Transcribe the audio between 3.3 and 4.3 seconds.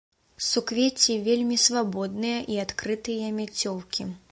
мяцёлкі.